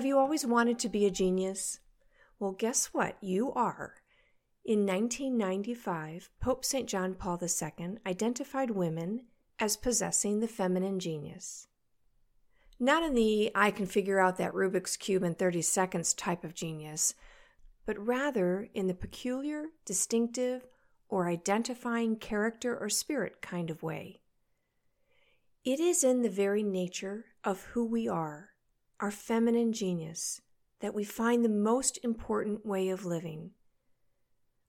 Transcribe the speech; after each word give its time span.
Have 0.00 0.06
you 0.06 0.18
always 0.18 0.46
wanted 0.46 0.78
to 0.78 0.88
be 0.88 1.04
a 1.04 1.10
genius? 1.10 1.78
Well, 2.38 2.52
guess 2.52 2.86
what? 2.86 3.18
You 3.20 3.52
are. 3.52 3.96
In 4.64 4.86
1995, 4.86 6.30
Pope 6.40 6.64
St. 6.64 6.88
John 6.88 7.12
Paul 7.12 7.38
II 7.42 7.98
identified 8.06 8.70
women 8.70 9.26
as 9.58 9.76
possessing 9.76 10.40
the 10.40 10.48
feminine 10.48 11.00
genius. 11.00 11.66
Not 12.78 13.02
in 13.02 13.12
the 13.12 13.50
I 13.54 13.70
can 13.70 13.84
figure 13.84 14.18
out 14.18 14.38
that 14.38 14.54
Rubik's 14.54 14.96
Cube 14.96 15.22
in 15.22 15.34
30 15.34 15.60
seconds 15.60 16.14
type 16.14 16.44
of 16.44 16.54
genius, 16.54 17.12
but 17.84 17.98
rather 17.98 18.70
in 18.72 18.86
the 18.86 18.94
peculiar, 18.94 19.66
distinctive, 19.84 20.66
or 21.10 21.28
identifying 21.28 22.16
character 22.16 22.74
or 22.74 22.88
spirit 22.88 23.42
kind 23.42 23.68
of 23.68 23.82
way. 23.82 24.22
It 25.62 25.78
is 25.78 26.02
in 26.02 26.22
the 26.22 26.30
very 26.30 26.62
nature 26.62 27.26
of 27.44 27.64
who 27.74 27.84
we 27.84 28.08
are 28.08 28.52
our 29.00 29.10
feminine 29.10 29.72
genius, 29.72 30.42
that 30.80 30.94
we 30.94 31.04
find 31.04 31.44
the 31.44 31.48
most 31.48 31.98
important 32.02 32.66
way 32.66 32.88
of 32.90 33.04
living. 33.04 33.50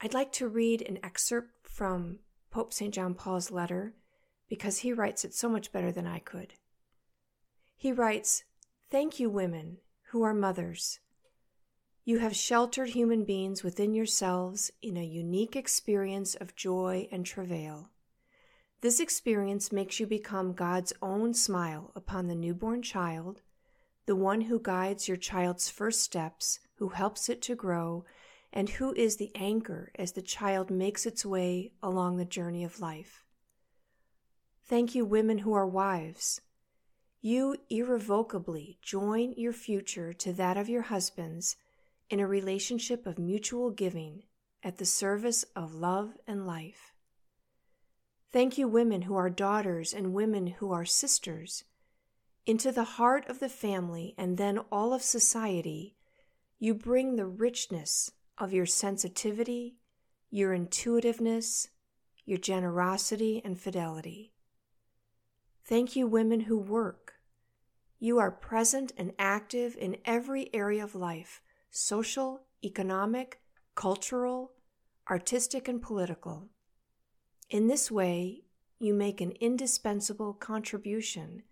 I'd 0.00 0.14
like 0.14 0.32
to 0.32 0.48
read 0.48 0.82
an 0.82 0.98
excerpt 1.02 1.66
from 1.66 2.18
Pope 2.50 2.72
St. 2.72 2.92
John 2.92 3.14
Paul's 3.14 3.50
letter 3.50 3.94
because 4.48 4.78
he 4.78 4.92
writes 4.92 5.24
it 5.24 5.34
so 5.34 5.48
much 5.48 5.72
better 5.72 5.90
than 5.90 6.06
I 6.06 6.18
could. 6.18 6.54
He 7.76 7.92
writes, 7.92 8.44
Thank 8.90 9.18
you, 9.18 9.28
women 9.30 9.78
who 10.10 10.22
are 10.22 10.34
mothers. 10.34 11.00
You 12.04 12.18
have 12.18 12.34
sheltered 12.34 12.90
human 12.90 13.24
beings 13.24 13.62
within 13.62 13.94
yourselves 13.94 14.70
in 14.80 14.96
a 14.96 15.04
unique 15.04 15.56
experience 15.56 16.34
of 16.34 16.56
joy 16.56 17.06
and 17.12 17.24
travail. 17.26 17.90
This 18.80 19.00
experience 19.00 19.72
makes 19.72 20.00
you 20.00 20.06
become 20.06 20.52
God's 20.52 20.92
own 21.02 21.34
smile 21.34 21.92
upon 21.94 22.28
the 22.28 22.34
newborn 22.34 22.80
child 22.82 23.42
the 24.08 24.16
one 24.16 24.40
who 24.40 24.58
guides 24.58 25.06
your 25.06 25.18
child's 25.18 25.68
first 25.68 26.00
steps, 26.00 26.60
who 26.76 26.88
helps 26.88 27.28
it 27.28 27.42
to 27.42 27.54
grow, 27.54 28.06
and 28.54 28.70
who 28.70 28.94
is 28.94 29.16
the 29.16 29.30
anchor 29.34 29.92
as 29.96 30.12
the 30.12 30.22
child 30.22 30.70
makes 30.70 31.04
its 31.04 31.26
way 31.26 31.70
along 31.82 32.16
the 32.16 32.24
journey 32.24 32.64
of 32.64 32.80
life. 32.80 33.26
Thank 34.64 34.94
you, 34.94 35.04
women 35.04 35.40
who 35.40 35.52
are 35.52 35.66
wives. 35.66 36.40
You 37.20 37.58
irrevocably 37.68 38.78
join 38.80 39.34
your 39.36 39.52
future 39.52 40.14
to 40.14 40.32
that 40.32 40.56
of 40.56 40.70
your 40.70 40.82
husbands 40.82 41.56
in 42.08 42.18
a 42.18 42.26
relationship 42.26 43.04
of 43.04 43.18
mutual 43.18 43.70
giving 43.70 44.22
at 44.62 44.78
the 44.78 44.86
service 44.86 45.44
of 45.54 45.74
love 45.74 46.14
and 46.26 46.46
life. 46.46 46.94
Thank 48.32 48.56
you, 48.56 48.68
women 48.68 49.02
who 49.02 49.16
are 49.16 49.28
daughters 49.28 49.92
and 49.92 50.14
women 50.14 50.46
who 50.46 50.72
are 50.72 50.86
sisters 50.86 51.64
into 52.48 52.72
the 52.72 52.96
heart 52.96 53.28
of 53.28 53.40
the 53.40 53.48
family 53.48 54.14
and 54.16 54.38
then 54.38 54.58
all 54.72 54.94
of 54.94 55.02
society, 55.02 55.94
you 56.58 56.72
bring 56.72 57.14
the 57.14 57.26
richness 57.26 58.10
of 58.38 58.54
your 58.54 58.64
sensitivity, 58.64 59.76
your 60.30 60.54
intuitiveness, 60.54 61.68
your 62.24 62.38
generosity, 62.38 63.42
and 63.44 63.60
fidelity. 63.60 64.32
Thank 65.66 65.94
you, 65.94 66.06
women 66.06 66.40
who 66.40 66.58
work. 66.58 67.16
You 67.98 68.18
are 68.18 68.30
present 68.30 68.92
and 68.96 69.12
active 69.18 69.76
in 69.78 69.98
every 70.06 70.48
area 70.54 70.82
of 70.82 70.94
life 70.94 71.42
social, 71.70 72.46
economic, 72.64 73.42
cultural, 73.74 74.52
artistic, 75.10 75.68
and 75.68 75.82
political. 75.82 76.48
In 77.50 77.66
this 77.66 77.90
way, 77.90 78.44
you 78.78 78.94
make 78.94 79.20
an 79.20 79.32
indispensable 79.32 80.32
contribution 80.32 81.42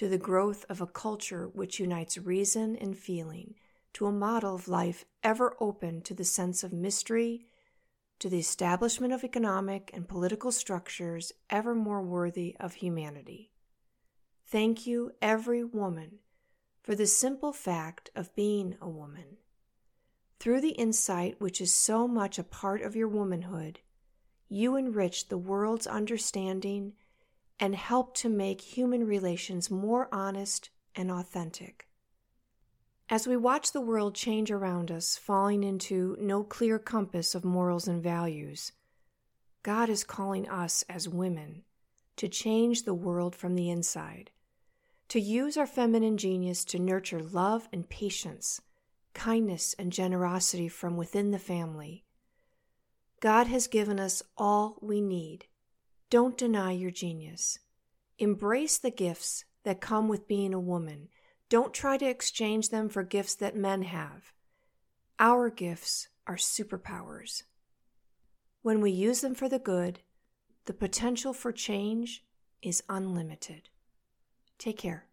to 0.00 0.08
the 0.08 0.16
growth 0.16 0.64
of 0.70 0.80
a 0.80 0.86
culture 0.86 1.46
which 1.52 1.78
unites 1.78 2.16
reason 2.16 2.74
and 2.74 2.96
feeling, 2.96 3.54
to 3.92 4.06
a 4.06 4.10
model 4.10 4.54
of 4.54 4.66
life 4.66 5.04
ever 5.22 5.54
open 5.60 6.00
to 6.00 6.14
the 6.14 6.24
sense 6.24 6.64
of 6.64 6.72
mystery, 6.72 7.44
to 8.18 8.30
the 8.30 8.38
establishment 8.38 9.12
of 9.12 9.22
economic 9.22 9.90
and 9.92 10.08
political 10.08 10.50
structures 10.50 11.32
ever 11.50 11.74
more 11.74 12.00
worthy 12.00 12.56
of 12.58 12.72
humanity. 12.72 13.50
Thank 14.46 14.86
you, 14.86 15.12
every 15.20 15.62
woman, 15.62 16.20
for 16.80 16.94
the 16.94 17.06
simple 17.06 17.52
fact 17.52 18.08
of 18.16 18.34
being 18.34 18.78
a 18.80 18.88
woman. 18.88 19.36
Through 20.38 20.62
the 20.62 20.70
insight 20.70 21.38
which 21.42 21.60
is 21.60 21.74
so 21.74 22.08
much 22.08 22.38
a 22.38 22.42
part 22.42 22.80
of 22.80 22.96
your 22.96 23.08
womanhood, 23.08 23.80
you 24.48 24.76
enrich 24.76 25.28
the 25.28 25.36
world's 25.36 25.86
understanding 25.86 26.94
and 27.60 27.76
help 27.76 28.14
to 28.14 28.28
make 28.30 28.62
human 28.62 29.06
relations 29.06 29.70
more 29.70 30.08
honest 30.10 30.70
and 30.96 31.10
authentic. 31.10 31.86
As 33.10 33.28
we 33.28 33.36
watch 33.36 33.72
the 33.72 33.80
world 33.80 34.14
change 34.14 34.50
around 34.50 34.90
us, 34.90 35.16
falling 35.16 35.62
into 35.62 36.16
no 36.20 36.42
clear 36.42 36.78
compass 36.78 37.34
of 37.34 37.44
morals 37.44 37.86
and 37.86 38.02
values, 38.02 38.72
God 39.62 39.90
is 39.90 40.04
calling 40.04 40.48
us 40.48 40.84
as 40.88 41.08
women 41.08 41.64
to 42.16 42.28
change 42.28 42.84
the 42.84 42.94
world 42.94 43.36
from 43.36 43.56
the 43.56 43.68
inside, 43.68 44.30
to 45.08 45.20
use 45.20 45.56
our 45.56 45.66
feminine 45.66 46.16
genius 46.16 46.64
to 46.66 46.78
nurture 46.78 47.20
love 47.20 47.68
and 47.72 47.88
patience, 47.88 48.62
kindness 49.12 49.74
and 49.78 49.92
generosity 49.92 50.68
from 50.68 50.96
within 50.96 51.30
the 51.30 51.38
family. 51.38 52.04
God 53.20 53.48
has 53.48 53.66
given 53.66 54.00
us 54.00 54.22
all 54.38 54.78
we 54.80 55.00
need 55.00 55.46
don't 56.10 56.36
deny 56.36 56.72
your 56.72 56.90
genius. 56.90 57.60
Embrace 58.18 58.78
the 58.78 58.90
gifts 58.90 59.44
that 59.62 59.80
come 59.80 60.08
with 60.08 60.28
being 60.28 60.52
a 60.52 60.60
woman. 60.60 61.08
Don't 61.48 61.72
try 61.72 61.96
to 61.96 62.06
exchange 62.06 62.68
them 62.68 62.88
for 62.88 63.02
gifts 63.02 63.34
that 63.36 63.56
men 63.56 63.82
have. 63.82 64.32
Our 65.18 65.50
gifts 65.50 66.08
are 66.26 66.36
superpowers. 66.36 67.44
When 68.62 68.80
we 68.80 68.90
use 68.90 69.20
them 69.20 69.34
for 69.34 69.48
the 69.48 69.58
good, 69.58 70.00
the 70.66 70.74
potential 70.74 71.32
for 71.32 71.52
change 71.52 72.24
is 72.60 72.82
unlimited. 72.88 73.68
Take 74.58 74.78
care. 74.78 75.06